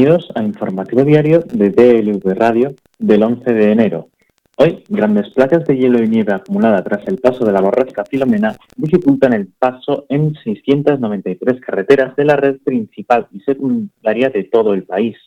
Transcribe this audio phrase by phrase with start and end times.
[0.00, 4.08] Bienvenidos al informativo diario de DLV Radio del 11 de enero.
[4.56, 8.56] Hoy, grandes placas de hielo y nieve acumulada tras el paso de la borrasca Filomena
[8.76, 14.84] dificultan el paso en 693 carreteras de la red principal y secundaria de todo el
[14.84, 15.18] país.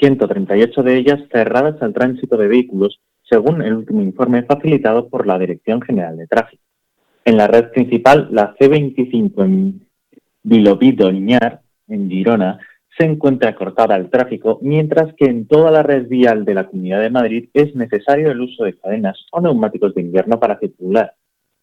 [0.00, 5.38] 138 de ellas cerradas al tránsito de vehículos, según el último informe facilitado por la
[5.38, 6.62] Dirección General de Tráfico.
[7.26, 9.86] En la red principal, la C25 en
[10.44, 12.58] Vilovido Liñar, en Girona,
[12.98, 17.00] se encuentra cortada al tráfico, mientras que en toda la red vial de la Comunidad
[17.00, 21.14] de Madrid es necesario el uso de cadenas o neumáticos de invierno para circular,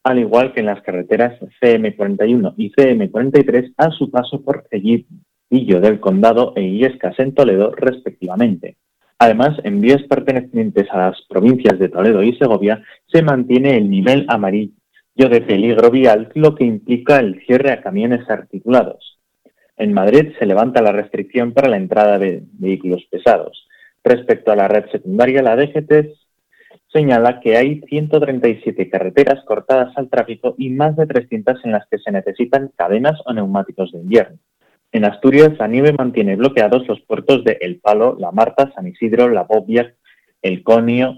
[0.03, 5.99] al igual que en las carreteras CM41 y CM43 a su paso por Cellillo del
[5.99, 8.77] Condado e Illescas en Toledo, respectivamente.
[9.19, 14.25] Además, en vías pertenecientes a las provincias de Toledo y Segovia se mantiene el nivel
[14.29, 14.71] amarillo
[15.15, 19.14] de peligro vial, lo que implica el cierre a camiones articulados.
[19.77, 23.67] En Madrid se levanta la restricción para la entrada de vehículos pesados.
[24.03, 26.15] Respecto a la red secundaria, la DGT
[26.93, 31.97] señala que hay 137 carreteras cortadas al tráfico y más de 300 en las que
[31.97, 34.37] se necesitan cadenas o neumáticos de invierno.
[34.93, 39.27] En Asturias, la nieve mantiene bloqueados los puertos de El Palo, La Marta, San Isidro,
[39.27, 39.93] La Bobia,
[40.41, 41.17] El Conio,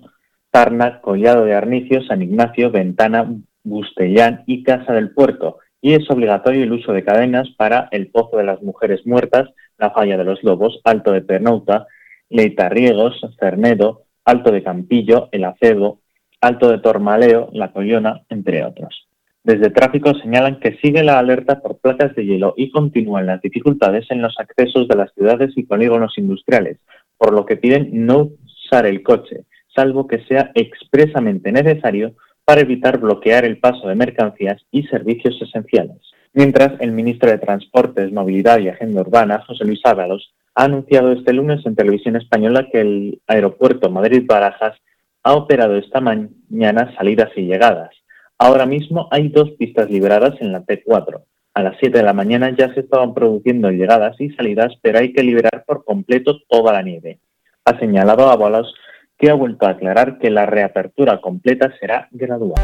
[0.50, 3.32] Tarna, Collado de Arnicio, San Ignacio, Ventana,
[3.64, 8.38] Bustellán y Casa del Puerto, y es obligatorio el uso de cadenas para el Pozo
[8.38, 11.88] de las Mujeres Muertas, la Falla de los Lobos, Alto de Pernouta,
[12.30, 16.02] Leitarriegos, Cernedo, Alto de Campillo, El Acebo,
[16.42, 19.08] Alto de Tormaleo, La Collona, entre otros.
[19.44, 24.06] Desde tráfico señalan que sigue la alerta por placas de hielo y continúan las dificultades
[24.10, 26.80] en los accesos de las ciudades y polígonos industriales,
[27.18, 32.16] por lo que piden no usar el coche, salvo que sea expresamente necesario
[32.48, 35.98] para evitar bloquear el paso de mercancías y servicios esenciales.
[36.32, 41.34] Mientras, el ministro de Transportes, Movilidad y Agenda Urbana, José Luis Ábalos, ha anunciado este
[41.34, 44.78] lunes en televisión española que el aeropuerto Madrid-Barajas
[45.24, 47.90] ha operado esta mañana salidas y llegadas.
[48.38, 51.22] Ahora mismo hay dos pistas liberadas en la T4.
[51.54, 55.12] A las 7 de la mañana ya se estaban produciendo llegadas y salidas, pero hay
[55.12, 57.20] que liberar por completo toda la nieve.
[57.66, 58.74] Ha señalado Ábalos
[59.18, 62.62] que ha vuelto a aclarar que la reapertura completa será gradual.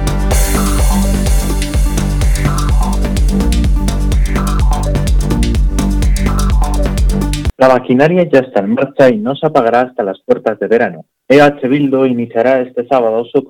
[7.57, 11.05] La maquinaria ya está en marcha y no se apagará hasta las puertas de verano.
[11.29, 13.45] EH Bildo iniciará este sábado su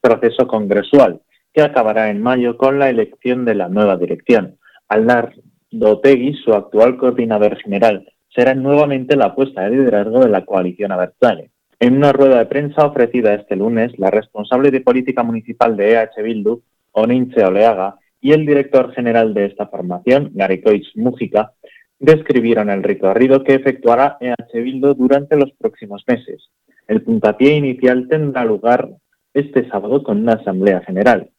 [0.00, 1.20] proceso congresual,
[1.52, 4.58] que acabará en mayo con la elección de la nueva dirección.
[4.88, 5.32] Alnar
[5.70, 11.50] Dotegui, su actual coordinador general, será nuevamente la apuesta de liderazgo de la coalición Abertzale.
[11.82, 16.22] En una rueda de prensa ofrecida este lunes, la responsable de política municipal de EH
[16.22, 16.60] Bildu,
[16.92, 21.52] Oninche Oleaga, y el director general de esta formación, Garikoich Mújica,
[21.98, 26.50] describieron el recorrido que efectuará EH Bildu durante los próximos meses.
[26.86, 28.90] El puntapié inicial tendrá lugar
[29.32, 31.30] este sábado con una asamblea general.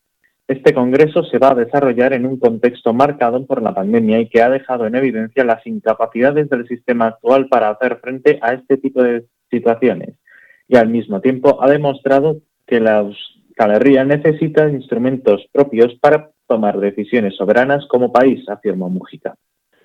[0.48, 4.42] Este congreso se va a desarrollar en un contexto marcado por la pandemia y que
[4.42, 9.04] ha dejado en evidencia las incapacidades del sistema actual para hacer frente a este tipo
[9.04, 10.16] de situaciones
[10.72, 17.36] y al mismo tiempo ha demostrado que la Euskal necesita instrumentos propios para tomar decisiones
[17.36, 19.36] soberanas como país, afirmó Mujica.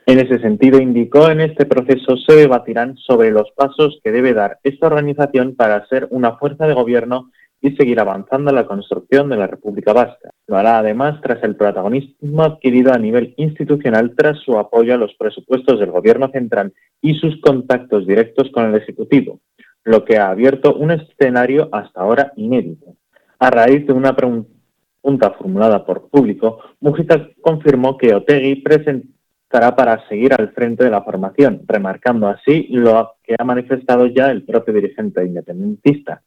[0.06, 4.60] En ese sentido, indicó, en este proceso se debatirán sobre los pasos que debe dar
[4.62, 9.38] esta organización para ser una fuerza de gobierno y seguir avanzando en la construcción de
[9.38, 10.30] la República Vasca.
[10.46, 15.12] Lo hará además tras el protagonismo adquirido a nivel institucional tras su apoyo a los
[15.14, 19.40] presupuestos del Gobierno central y sus contactos directos con el Ejecutivo,
[19.86, 22.96] lo que ha abierto un escenario hasta ahora inédito.
[23.38, 30.34] A raíz de una pregunta formulada por público, Mujica confirmó que Otegui presentará para seguir
[30.34, 35.24] al frente de la formación, remarcando así lo que ha manifestado ya el propio dirigente
[35.24, 36.22] independentista.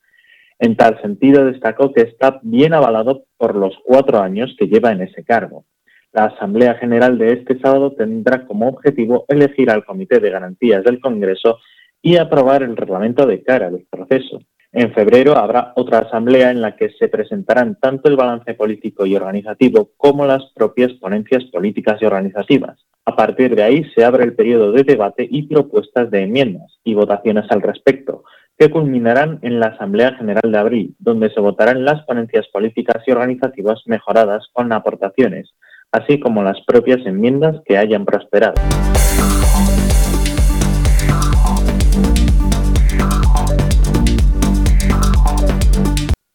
[0.57, 5.01] En tal sentido, destacó que está bien avalado por los cuatro años que lleva en
[5.01, 5.65] ese cargo.
[6.13, 11.01] La Asamblea General de este sábado tendrá como objetivo elegir al Comité de Garantías del
[11.01, 11.59] Congreso
[12.01, 14.39] y aprobar el reglamento de cara del proceso.
[14.71, 19.15] En febrero habrá otra asamblea en la que se presentarán tanto el balance político y
[19.15, 22.77] organizativo como las propias ponencias políticas y organizativas.
[23.05, 26.93] A partir de ahí se abre el periodo de debate y propuestas de enmiendas y
[26.93, 28.23] votaciones al respecto,
[28.59, 33.11] que culminarán en la Asamblea General de abril, donde se votarán las ponencias políticas y
[33.11, 35.49] organizativas mejoradas con aportaciones,
[35.91, 38.53] así como las propias enmiendas que hayan prosperado.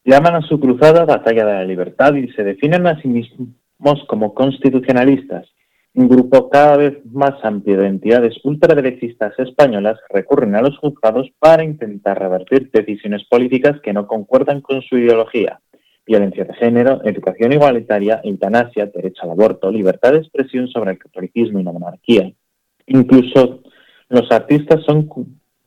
[0.07, 4.35] Llaman a su cruzada Batalla de la Libertad y se definen a sí mismos como
[4.35, 5.47] constitucionalistas.
[5.95, 11.63] un grupo cada vez más amplio de entidades ultraderechistas españolas recurren a los juzgados para
[11.63, 15.59] intentar revertir decisiones políticas que no concuerdan con su ideología.
[16.05, 21.59] Violencia de género, educación igualitaria, eutanasia, derecho al aborto, libertad de expresión sobre el catolicismo
[21.59, 22.31] y la monarquía.
[22.85, 23.63] Incluso
[24.09, 25.09] los artistas son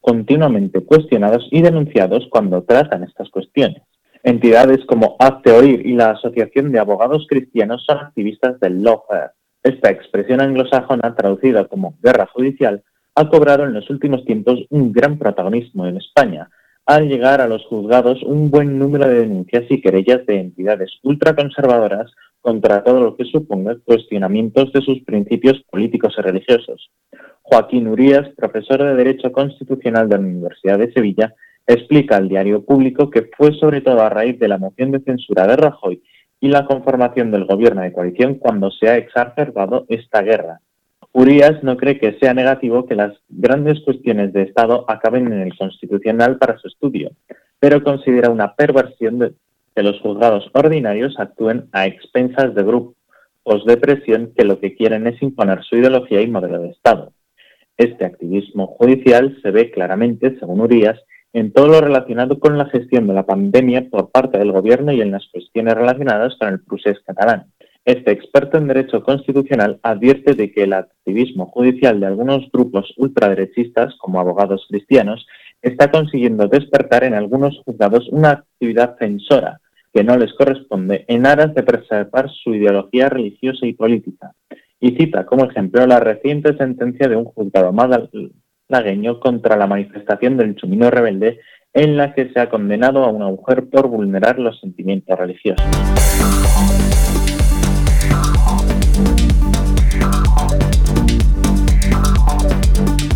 [0.01, 3.83] continuamente cuestionados y denunciados cuando tratan estas cuestiones.
[4.29, 9.31] Entidades como Hazte Oír y la Asociación de Abogados Cristianos son activistas del lawfare.
[9.63, 12.83] Esta expresión anglosajona, traducida como guerra judicial,
[13.15, 16.51] ha cobrado en los últimos tiempos un gran protagonismo en España,
[16.85, 22.13] al llegar a los juzgados un buen número de denuncias y querellas de entidades ultraconservadoras
[22.43, 26.91] contra todo lo que suponga cuestionamientos de sus principios políticos y religiosos.
[27.41, 31.35] Joaquín Urías, profesor de Derecho Constitucional de la Universidad de Sevilla,
[31.69, 35.47] explica al diario público que fue sobre todo a raíz de la moción de censura
[35.47, 36.03] de Rajoy
[36.41, 40.61] y la conformación del gobierno de coalición cuando se ha exacerbado esta guerra.
[41.13, 45.57] Urias no cree que sea negativo que las grandes cuestiones de Estado acaben en el
[45.57, 47.11] Constitucional para su estudio,
[47.61, 49.33] pero considera una perversión de
[49.75, 55.07] que los juzgados ordinarios actúen a expensas de grupos de presión que lo que quieren
[55.07, 57.13] es imponer su ideología y modelo de Estado.
[57.77, 60.99] Este activismo judicial se ve claramente, según Urias,
[61.33, 65.01] en todo lo relacionado con la gestión de la pandemia por parte del Gobierno y
[65.01, 67.47] en las cuestiones relacionadas con el procés catalán.
[67.85, 73.97] Este experto en derecho constitucional advierte de que el activismo judicial de algunos grupos ultraderechistas,
[73.97, 75.27] como abogados cristianos,
[75.63, 79.61] está consiguiendo despertar en algunos juzgados una actividad censora
[79.93, 84.35] que no les corresponde en aras de preservar su ideología religiosa y política.
[84.81, 87.73] Y cita como ejemplo la reciente sentencia de un juzgado
[88.69, 91.41] lagueño contra la manifestación del chumino rebelde
[91.73, 95.65] en la que se ha condenado a una mujer por vulnerar los sentimientos religiosos.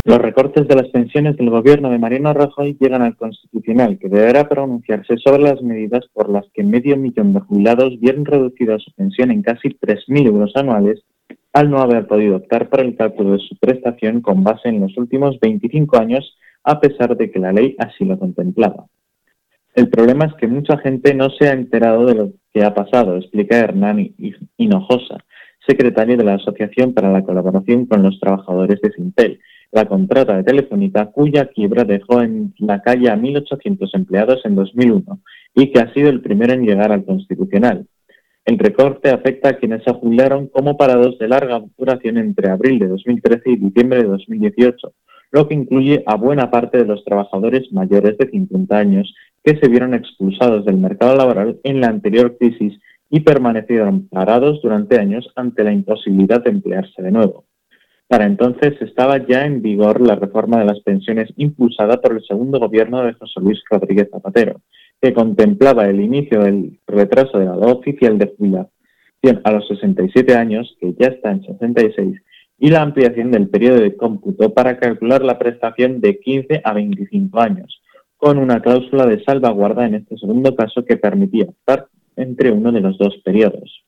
[0.05, 4.49] Los recortes de las pensiones del gobierno de Mariano Rajoy llegan al Constitucional, que deberá
[4.49, 9.31] pronunciarse sobre las medidas por las que medio millón de jubilados vieron reducida su pensión
[9.31, 11.03] en casi 3.000 euros anuales
[11.53, 14.97] al no haber podido optar por el cálculo de su prestación con base en los
[14.97, 18.87] últimos 25 años, a pesar de que la ley así lo contemplaba.
[19.75, 23.17] El problema es que mucha gente no se ha enterado de lo que ha pasado,
[23.17, 24.13] explica Hernán
[24.57, 25.17] Hinojosa,
[25.67, 29.39] secretario de la Asociación para la Colaboración con los Trabajadores de Sintel,
[29.71, 35.19] la contrata de Telefónica, cuya quiebra dejó en la calle a 1.800 empleados en 2001
[35.55, 37.87] y que ha sido el primero en llegar al Constitucional.
[38.45, 42.87] El recorte afecta a quienes se jubilaron como parados de larga duración entre abril de
[42.87, 44.93] 2013 y diciembre de 2018,
[45.31, 49.69] lo que incluye a buena parte de los trabajadores mayores de 50 años que se
[49.69, 52.79] vieron expulsados del mercado laboral en la anterior crisis
[53.09, 57.45] y permanecieron parados durante años ante la imposibilidad de emplearse de nuevo.
[58.07, 62.59] Para entonces estaba ya en vigor la reforma de las pensiones impulsada por el segundo
[62.59, 64.61] gobierno de José Luis Rodríguez Zapatero,
[65.03, 70.33] que contemplaba el inicio del retraso de la edad oficial de jubilación a los 67
[70.33, 72.21] años, que ya está en 66,
[72.57, 77.37] y la ampliación del periodo de cómputo para calcular la prestación de 15 a 25
[77.37, 77.81] años,
[78.15, 82.79] con una cláusula de salvaguarda en este segundo caso que permitía optar entre uno de
[82.79, 83.83] los dos periodos.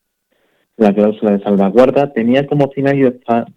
[0.75, 3.47] La cláusula de salvaguarda tenía como finalidad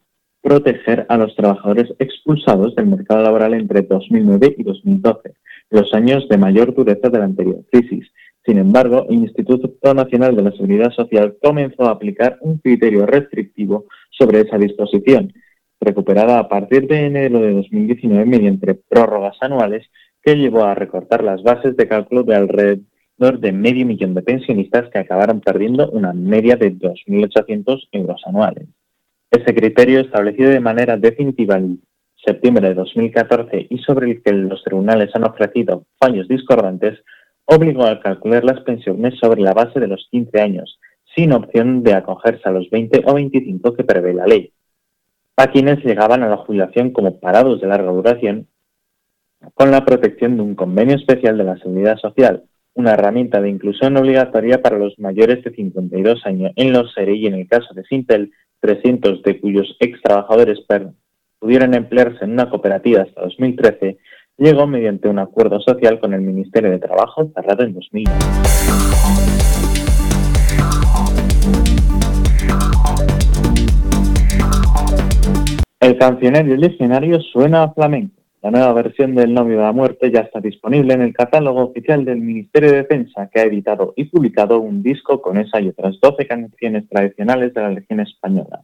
[0.40, 5.34] proteger a los trabajadores expulsados del mercado laboral entre 2009 y 2012,
[5.70, 8.10] los años de mayor dureza de la anterior crisis.
[8.44, 13.86] Sin embargo, el Instituto Nacional de la Seguridad Social comenzó a aplicar un criterio restrictivo
[14.10, 15.32] sobre esa disposición,
[15.80, 19.86] recuperada a partir de enero de 2019 mediante prórrogas anuales
[20.22, 24.88] que llevó a recortar las bases de cálculo de alrededor de medio millón de pensionistas
[24.90, 28.68] que acabaron perdiendo una media de 2.800 euros anuales.
[29.30, 31.60] Ese criterio, establecido de manera definitiva
[32.28, 36.98] septiembre de 2014 y sobre el que los tribunales han ofrecido fallos discordantes,
[37.46, 40.78] obligó a calcular las pensiones sobre la base de los 15 años,
[41.16, 44.52] sin opción de acogerse a los 20 o 25 que prevé la ley.
[45.36, 48.48] A quienes llegaban a la jubilación como parados de larga duración,
[49.54, 52.44] con la protección de un convenio especial de la Seguridad Social,
[52.74, 57.26] una herramienta de inclusión obligatoria para los mayores de 52 años en los SERE y
[57.26, 60.60] en el caso de Sintel, 300 de cuyos ex trabajadores
[61.38, 63.98] pudieran emplearse en una cooperativa hasta 2013,
[64.36, 68.18] llegó mediante un acuerdo social con el Ministerio de Trabajo cerrado en 2009.
[75.80, 78.14] El cancionero y el diccionario suena a flamenco.
[78.42, 82.04] La nueva versión del Novio de la Muerte ya está disponible en el catálogo oficial
[82.04, 85.98] del Ministerio de Defensa, que ha editado y publicado un disco con esa y otras
[86.00, 88.62] 12 canciones tradicionales de la Legión Española.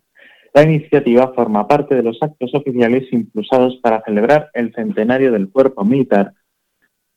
[0.55, 5.85] La iniciativa forma parte de los actos oficiales impulsados para celebrar el centenario del cuerpo
[5.85, 6.33] militar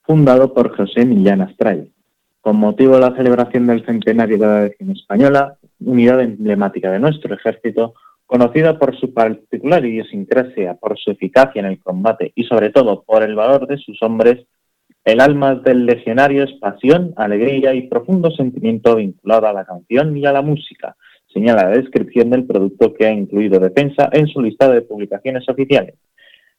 [0.01, 1.93] fundado por José Millán Astray.
[2.41, 7.35] Con motivo de la celebración del centenario de la Legión Española, unidad emblemática de nuestro
[7.35, 7.93] ejército,
[8.25, 13.21] conocida por su particular idiosincrasia, por su eficacia en el combate y sobre todo por
[13.21, 14.47] el valor de sus hombres,
[15.05, 20.25] el alma del legionario es pasión, alegría y profundo sentimiento vinculado a la canción y
[20.25, 20.95] a la música,
[21.33, 25.95] señala la descripción del producto que ha incluido Defensa en su lista de publicaciones oficiales.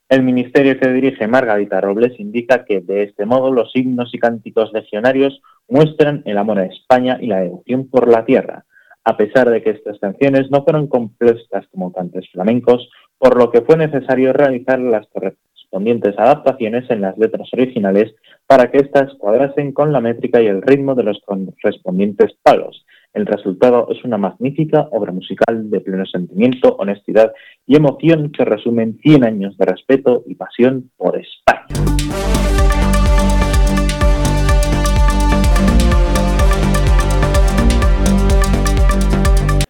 [0.08, 4.72] El ministerio que dirige Margarita Robles indica que de este modo los himnos y cánticos
[4.72, 8.64] legionarios muestran el amor a España y la devoción por la tierra,
[9.04, 13.60] a pesar de que estas canciones no fueron compuestas como cantes flamencos, por lo que
[13.60, 18.14] fue necesario realizar las correspondientes adaptaciones en las letras originales
[18.46, 22.86] para que éstas cuadrasen con la métrica y el ritmo de los correspondientes palos,
[23.18, 27.32] el resultado es una magnífica obra musical de pleno sentimiento, honestidad
[27.66, 31.66] y emoción que resumen 100 años de respeto y pasión por España.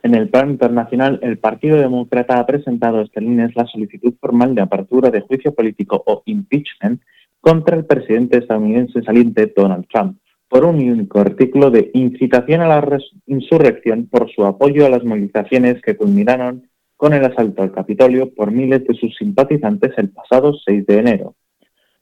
[0.02, 4.60] En el plano internacional, el Partido Demócrata ha presentado este lunes la solicitud formal de
[4.60, 7.00] apertura de juicio político o impeachment
[7.40, 12.98] contra el presidente estadounidense saliente Donald Trump por un único artículo de incitación a la
[13.26, 18.50] insurrección por su apoyo a las movilizaciones que culminaron con el asalto al Capitolio por
[18.50, 21.36] miles de sus simpatizantes el pasado 6 de enero.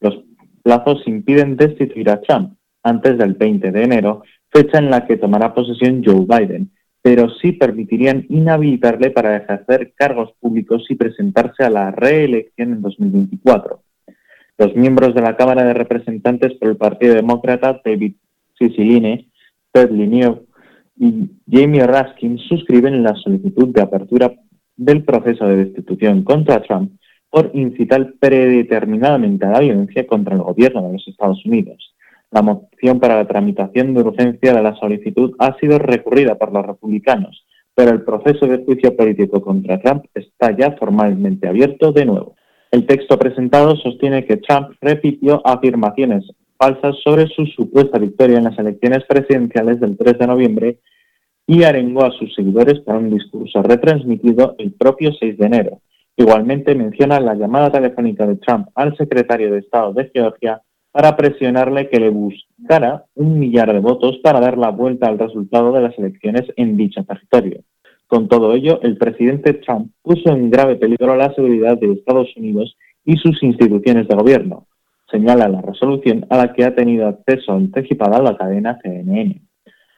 [0.00, 0.24] Los
[0.62, 5.52] plazos impiden destituir a Trump antes del 20 de enero, fecha en la que tomará
[5.52, 6.70] posesión Joe Biden,
[7.02, 13.82] pero sí permitirían inhabilitarle para ejercer cargos públicos y presentarse a la reelección en 2024.
[14.58, 18.14] Los miembros de la Cámara de Representantes por el Partido Demócrata, David
[18.58, 19.30] Ciciline,
[19.72, 20.44] Ted Lineo
[20.98, 24.32] y Jamie Raskin suscriben la solicitud de apertura
[24.76, 26.92] del proceso de destitución contra Trump
[27.30, 31.94] por incitar predeterminadamente a la violencia contra el gobierno de los Estados Unidos.
[32.30, 36.66] La moción para la tramitación de urgencia de la solicitud ha sido recurrida por los
[36.66, 42.36] republicanos, pero el proceso de juicio político contra Trump está ya formalmente abierto de nuevo.
[42.70, 46.24] El texto presentado sostiene que Trump repitió afirmaciones
[46.58, 50.78] falsas sobre su supuesta victoria en las elecciones presidenciales del 3 de noviembre
[51.46, 55.80] y arengó a sus seguidores para un discurso retransmitido el propio 6 de enero.
[56.16, 61.90] Igualmente menciona la llamada telefónica de Trump al secretario de Estado de Georgia para presionarle
[61.90, 65.98] que le buscara un millar de votos para dar la vuelta al resultado de las
[65.98, 67.60] elecciones en dicho territorio.
[68.06, 72.76] Con todo ello, el presidente Trump puso en grave peligro la seguridad de Estados Unidos
[73.04, 74.66] y sus instituciones de gobierno,
[75.10, 79.40] señala la resolución a la que ha tenido acceso anticipada la cadena CNN.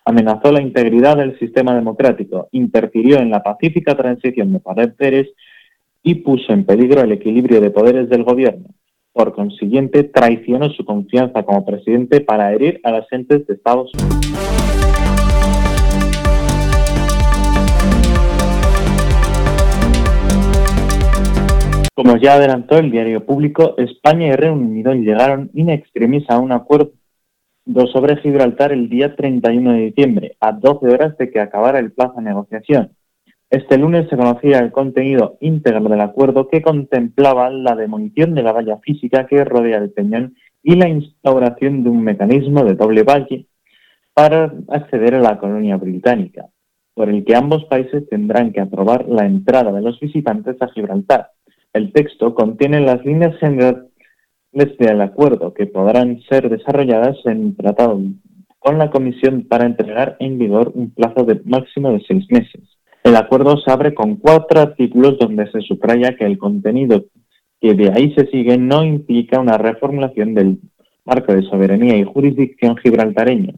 [0.04, 5.28] Amenazó la integridad del sistema democrático, interfirió en la pacífica transición de poderes
[6.02, 8.68] y puso en peligro el equilibrio de poderes del gobierno.
[9.12, 14.77] Por consiguiente, traicionó su confianza como presidente para herir a las gentes de Estados Unidos.
[21.98, 26.52] Como ya adelantó el diario público, España y Reino Unido llegaron in extremis a un
[26.52, 26.92] acuerdo
[27.90, 32.14] sobre Gibraltar el día 31 de diciembre, a 12 horas de que acabara el plazo
[32.18, 32.92] de negociación.
[33.50, 38.52] Este lunes se conocía el contenido íntegro del acuerdo que contemplaba la demolición de la
[38.52, 43.46] valla física que rodea el peñón y la instauración de un mecanismo de doble valle
[44.14, 46.46] para acceder a la colonia británica,
[46.94, 51.30] por el que ambos países tendrán que aprobar la entrada de los visitantes a Gibraltar
[51.72, 53.84] el texto contiene las líneas generales
[54.52, 58.00] del acuerdo que podrán ser desarrolladas en tratado
[58.58, 62.62] con la Comisión para entregar en vigor un plazo de máximo de seis meses.
[63.04, 67.04] El acuerdo se abre con cuatro artículos donde se subraya que el contenido
[67.60, 70.58] que de ahí se sigue no implica una reformulación del
[71.04, 73.54] marco de soberanía y jurisdicción gibraltareño,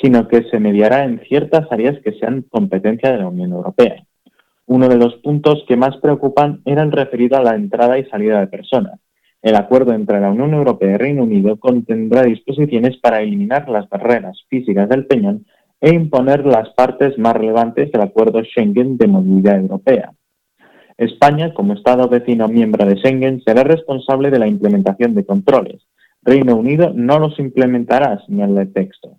[0.00, 4.04] sino que se mediará en ciertas áreas que sean competencia de la Unión Europea.
[4.68, 8.38] Uno de los puntos que más preocupan era el referido a la entrada y salida
[8.38, 9.00] de personas.
[9.40, 14.44] El acuerdo entre la Unión Europea y Reino Unido contendrá disposiciones para eliminar las barreras
[14.50, 15.46] físicas del peñón
[15.80, 20.12] e imponer las partes más relevantes del acuerdo Schengen de movilidad europea.
[20.98, 25.80] España, como Estado vecino miembro de Schengen, será responsable de la implementación de controles.
[26.20, 29.16] Reino Unido no los implementará, señala el texto.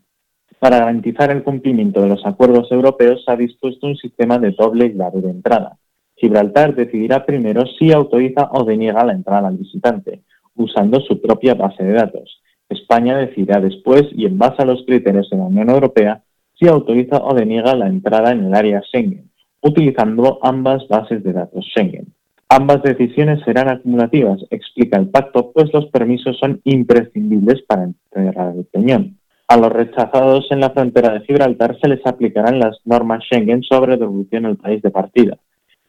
[0.59, 4.93] Para garantizar el cumplimiento de los acuerdos europeos se ha dispuesto un sistema de doble
[4.93, 5.77] llave de entrada.
[6.17, 10.21] Gibraltar decidirá primero si autoriza o deniega la entrada al visitante,
[10.55, 12.41] usando su propia base de datos.
[12.67, 16.23] España decidirá después y en base a los criterios de la Unión Europea
[16.59, 21.65] si autoriza o deniega la entrada en el área Schengen, utilizando ambas bases de datos
[21.73, 22.13] Schengen.
[22.49, 28.65] Ambas decisiones serán acumulativas, explica el pacto, pues los permisos son imprescindibles para entrar el
[28.65, 29.18] peñón.
[29.49, 33.97] A los rechazados en la frontera de Gibraltar se les aplicarán las normas Schengen sobre
[33.97, 35.39] devolución al país de partida.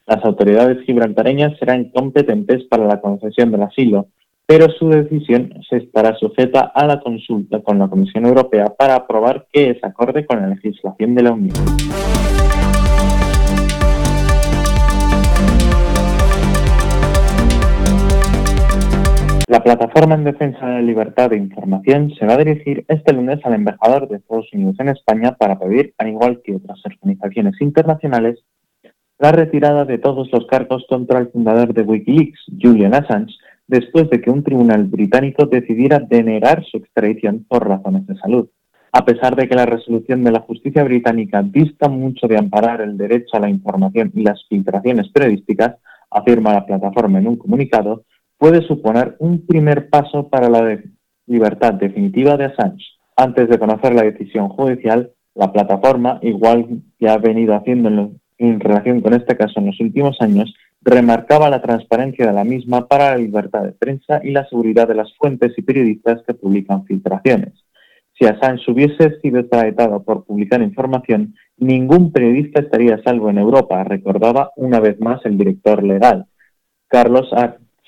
[0.07, 4.07] Las autoridades gibraltareñas serán competentes para la concesión del asilo,
[4.47, 9.45] pero su decisión se estará sujeta a la consulta con la Comisión Europea para aprobar
[9.53, 11.53] que es acorde con la legislación de la Unión.
[19.51, 23.37] La plataforma en defensa de la libertad de información se va a dirigir este lunes
[23.43, 28.39] al embajador de Estados Unidos en España para pedir, al igual que otras organizaciones internacionales,
[29.19, 33.35] la retirada de todos los cargos contra el fundador de Wikileaks, Julian Assange,
[33.67, 38.47] después de que un tribunal británico decidiera denegar su extradición por razones de salud.
[38.93, 42.97] A pesar de que la resolución de la justicia británica dista mucho de amparar el
[42.97, 45.75] derecho a la información y las filtraciones periodísticas,
[46.09, 48.05] afirma la plataforma en un comunicado,
[48.41, 50.79] puede suponer un primer paso para la
[51.27, 52.83] libertad definitiva de Assange.
[53.15, 59.01] Antes de conocer la decisión judicial, la plataforma, igual que ha venido haciendo en, relación
[59.01, 63.17] con este caso en los últimos años, remarcaba la transparencia de la misma para la
[63.17, 67.53] libertad de prensa y la seguridad de las fuentes y periodistas que publican filtraciones.
[68.17, 74.49] Si Assange hubiese sido extraditado por publicar información, ningún periodista estaría salvo en Europa, recordaba
[74.55, 76.25] una vez más el director legal,
[76.87, 77.31] Carlos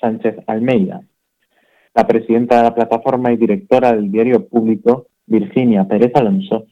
[0.04, 1.00] Sánchez Almeida.
[1.94, 6.66] La presidenta de la plataforma y directora del diario público, Virginia Pérez Alonso,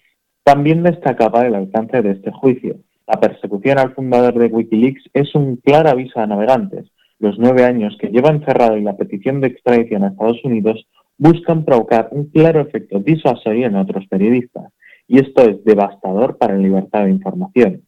[0.44, 2.76] también destacaba el alcance de este juicio.
[3.06, 6.90] La persecución al fundador de Wikileaks es un claro aviso a navegantes.
[7.20, 10.86] Los nueve años que lleva encerrado y la petición de extradición a Estados Unidos
[11.16, 14.74] buscan provocar un claro efecto disuasorio en otros periodistas.
[15.08, 17.82] Y esto es devastador para la libertad de información.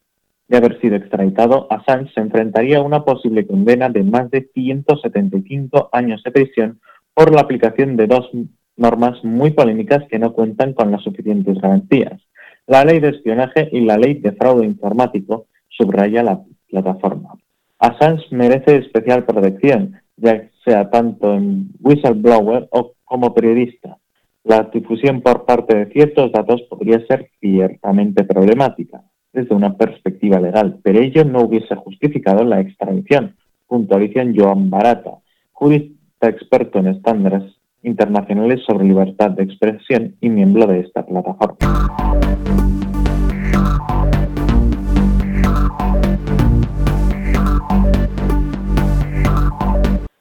[0.49, 5.89] De haber sido extraditado, Assange se enfrentaría a una posible condena de más de 175
[5.93, 6.81] años de prisión
[7.15, 8.31] por la aplicación de dos
[8.77, 12.21] normas muy polémicas que no cuentan con las suficientes garantías
[12.67, 17.35] la ley de espionaje y la ley de fraude informático, subraya la plataforma.
[17.79, 23.99] Assange merece especial protección, ya sea tanto en whistleblower o como periodista.
[24.45, 29.03] La difusión por parte de ciertos datos podría ser ciertamente problemática
[29.35, 33.35] desde una perspectiva legal, pero ello no hubiese justificado la extradición,
[33.67, 35.19] puntualiza Joan Barata,
[35.53, 37.43] jurista experto en estándares
[37.83, 41.57] internacionales sobre libertad de expresión y miembro de esta plataforma.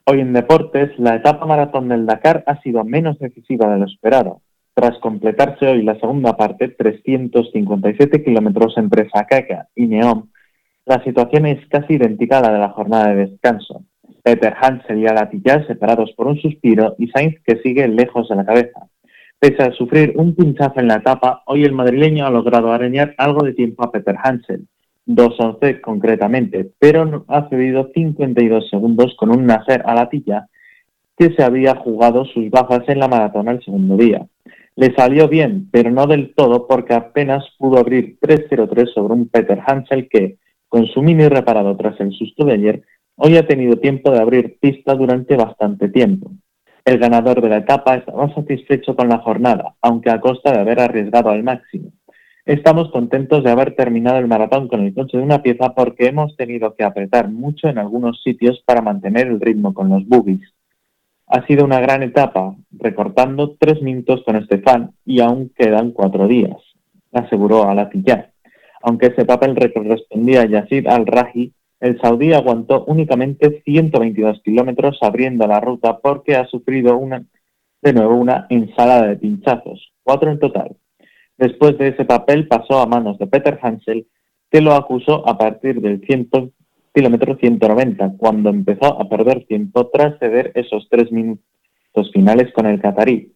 [0.06, 4.42] Hoy en deportes, la etapa maratón del Dakar ha sido menos decisiva de lo esperado.
[4.74, 10.30] Tras completarse hoy la segunda parte, 357 kilómetros entre Sakaka y Neom,
[10.86, 13.84] la situación es casi idéntica a la de la jornada de descanso.
[14.24, 18.46] Peter Hansel y Alatillas separados por un suspiro y Sainz que sigue lejos de la
[18.46, 18.88] cabeza.
[19.40, 23.46] Pese a sufrir un pinchazo en la etapa, hoy el madrileño ha logrado arañar algo
[23.46, 24.68] de tiempo a Peter Hansel,
[25.06, 30.48] 2.11 concretamente, pero ha cedido 52 segundos con un Nasser a la tilla
[31.18, 34.26] que se había jugado sus bajas en la maratón el segundo día.
[34.76, 39.60] Le salió bien, pero no del todo porque apenas pudo abrir 3.03 sobre un Peter
[39.66, 42.84] Hansel que, con su mini reparado tras el susto de ayer,
[43.16, 46.32] hoy ha tenido tiempo de abrir pista durante bastante tiempo.
[46.86, 50.80] El ganador de la etapa estaba satisfecho con la jornada, aunque a costa de haber
[50.80, 51.92] arriesgado al máximo.
[52.46, 56.36] Estamos contentos de haber terminado el maratón con el coche de una pieza porque hemos
[56.36, 60.42] tenido que apretar mucho en algunos sitios para mantener el ritmo con los boogies.
[61.28, 66.58] Ha sido una gran etapa, recortando tres minutos con Estefan y aún quedan cuatro días,
[67.12, 68.32] aseguró Alatilla.
[68.82, 75.60] Aunque ese papel correspondía a Yazid al-Raji, el saudí aguantó únicamente 122 kilómetros abriendo la
[75.60, 77.26] ruta porque ha sufrido una,
[77.82, 80.78] de nuevo una ensalada de pinchazos, cuatro en total.
[81.38, 84.08] Después de ese papel pasó a manos de Peter Hansel,
[84.50, 86.30] que lo acusó a partir del 100,
[86.94, 92.80] kilómetro 190, cuando empezó a perder tiempo tras ceder esos tres minutos finales con el
[92.80, 93.34] catarí.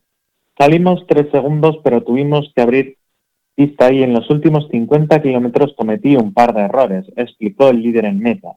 [0.57, 2.97] Salimos tres segundos, pero tuvimos que abrir
[3.55, 8.05] pista y en los últimos 50 kilómetros cometí un par de errores, explicó el líder
[8.05, 8.49] en meta.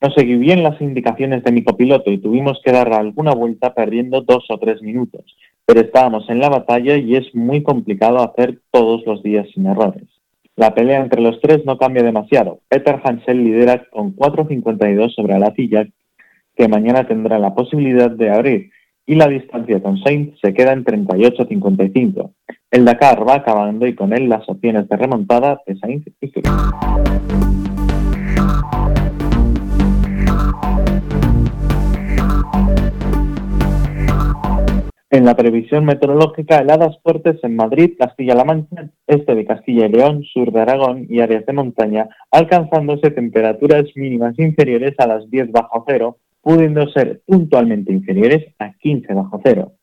[0.00, 4.20] No seguí bien las indicaciones de mi copiloto y tuvimos que dar alguna vuelta perdiendo
[4.20, 5.24] dos o tres minutos
[5.66, 10.04] pero estábamos en la batalla y es muy complicado hacer todos los días sin errores.
[10.56, 12.60] La pelea entre los tres no cambia demasiado.
[12.68, 15.86] Peter Hansel lidera con 4.52 sobre la silla,
[16.56, 18.70] que mañana tendrá la posibilidad de abrir,
[19.06, 22.32] y la distancia con Sainz se queda en 38.55.
[22.70, 26.32] El Dakar va acabando y con él las opciones de remontada de Sainz y.
[35.14, 40.24] En la previsión meteorológica, heladas fuertes en Madrid, Castilla-La Mancha, este de Castilla y León,
[40.24, 45.84] sur de Aragón y áreas de montaña, alcanzándose temperaturas mínimas inferiores a las 10 bajo
[45.86, 49.74] cero, pudiendo ser puntualmente inferiores a 15 bajo cero.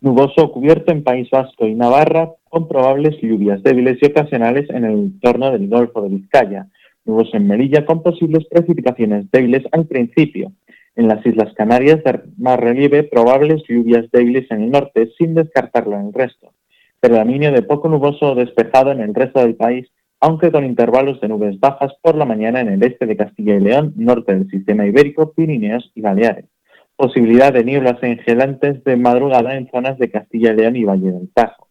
[0.00, 4.92] Nuboso cubierto en País Vasco y Navarra, con probables lluvias débiles y ocasionales en el
[4.92, 6.68] entorno del Golfo de Vizcaya.
[7.04, 10.52] Nuboso en Melilla, con posibles precipitaciones débiles al principio,
[10.96, 15.94] en las Islas Canarias, de más relieve, probables lluvias débiles en el norte, sin descartarlo
[15.96, 16.52] en el resto.
[17.00, 19.86] Predominio de poco nuboso o despejado en el resto del país,
[20.20, 23.60] aunque con intervalos de nubes bajas por la mañana en el este de Castilla y
[23.60, 26.46] León, norte del sistema ibérico, Pirineos y Baleares.
[26.96, 31.30] Posibilidad de nieblas engelantes de madrugada en zonas de Castilla y León y Valle del
[31.32, 31.68] Tajo.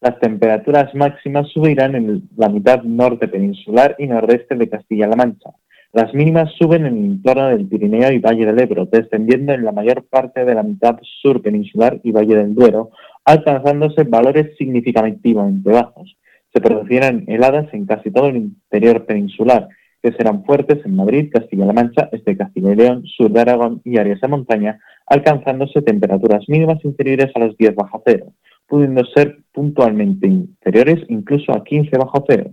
[0.00, 5.50] Las temperaturas máximas subirán en la mitad norte peninsular y nordeste de Castilla-La Mancha.
[5.96, 9.72] Las mínimas suben en el entorno del Pirineo y Valle del Ebro, descendiendo en la
[9.72, 12.90] mayor parte de la mitad sur peninsular y Valle del Duero,
[13.24, 16.14] alcanzándose valores significativamente bajos.
[16.52, 19.68] Se producirán heladas en casi todo el interior peninsular,
[20.02, 23.96] que serán fuertes en Madrid, Castilla-La Mancha, este Castilla y León, sur de Aragón y
[23.96, 28.34] áreas de montaña, alcanzándose temperaturas mínimas inferiores a los 10 bajo cero,
[28.68, 32.50] pudiendo ser puntualmente inferiores incluso a 15 bajo cero.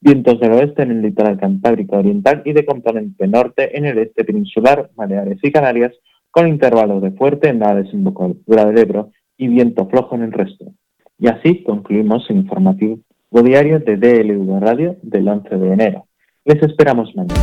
[0.00, 4.24] Vientos del oeste en el litoral cantábrico oriental y de componente norte en el este
[4.24, 5.92] peninsular, Baleares y Canarias,
[6.30, 10.66] con intervalos de fuerte en la desembocadura del Ebro y viento flojo en el resto.
[11.18, 16.06] Y así concluimos el informativo diario de DLV Radio del 11 de enero.
[16.44, 17.34] Les esperamos mañana.